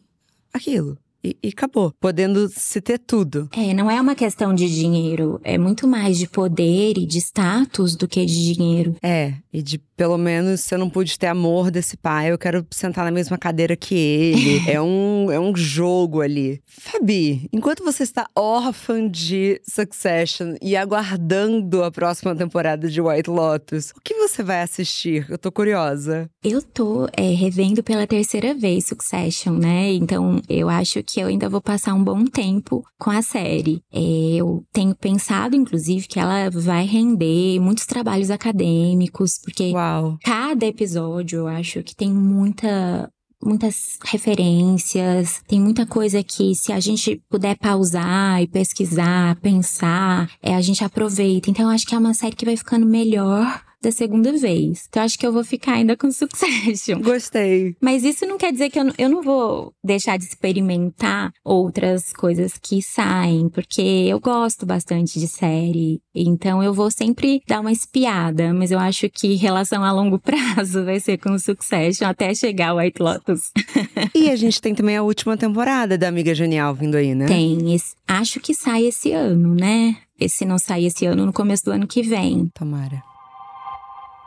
[0.53, 1.93] aquilo e, e, acabou.
[1.99, 3.49] Podendo se ter tudo.
[3.55, 5.39] É, não é uma questão de dinheiro.
[5.43, 8.95] É muito mais de poder e de status do que de dinheiro.
[9.01, 12.65] É, e de pelo menos se eu não pude ter amor desse pai, eu quero
[12.71, 14.63] sentar na mesma cadeira que ele.
[14.71, 16.61] é, um, é um jogo ali.
[16.65, 23.91] Fabi, enquanto você está órfã de Succession e aguardando a próxima temporada de White Lotus,
[23.91, 25.25] o que você vai assistir?
[25.29, 26.29] Eu tô curiosa.
[26.41, 29.91] Eu tô é, revendo pela terceira vez Succession, né?
[29.91, 33.81] Então eu acho que eu ainda vou passar um bom tempo com a série.
[33.91, 33.99] É,
[34.37, 39.88] eu tenho pensado, inclusive, que ela vai render muitos trabalhos acadêmicos, porque Uau.
[40.23, 43.11] Cada episódio eu acho que tem muita
[43.41, 50.53] muitas referências, tem muita coisa que se a gente puder pausar e pesquisar, pensar, é,
[50.55, 51.49] a gente aproveita.
[51.49, 54.85] Então eu acho que é uma série que vai ficando melhor da segunda vez.
[54.89, 57.01] Então acho que eu vou ficar ainda com Succession.
[57.01, 57.75] Gostei.
[57.81, 62.11] Mas isso não quer dizer que eu, não, eu não vou deixar de experimentar outras
[62.13, 66.01] coisas que saem, porque eu gosto bastante de série.
[66.13, 70.83] Então eu vou sempre dar uma espiada, mas eu acho que relação a longo prazo
[70.83, 73.51] vai ser com Succession até chegar o White Lotus.
[74.13, 77.25] e a gente tem também a última temporada da Amiga Genial vindo aí, né?
[77.25, 77.73] Tem.
[77.73, 79.97] Esse, acho que sai esse ano, né?
[80.19, 82.49] Esse não sai esse ano, no começo do ano que vem.
[82.53, 83.08] Tomara.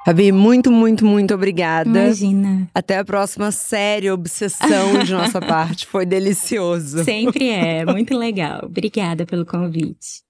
[0.04, 1.88] Fabi, muito, muito, muito obrigada.
[1.88, 2.68] Imagina.
[2.74, 5.86] Até a próxima série obsessão de nossa parte.
[5.86, 7.04] Foi delicioso.
[7.04, 8.62] Sempre é, muito legal.
[8.64, 10.22] Obrigada pelo convite.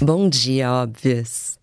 [0.00, 1.59] Bom dia, óbvias.